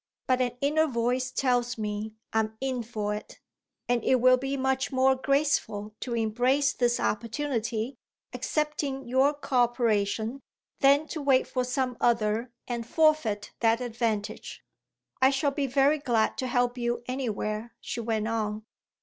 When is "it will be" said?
4.03-4.57